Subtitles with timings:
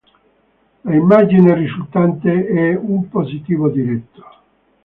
[0.85, 4.25] L'immagine risultante è un positivo diretto.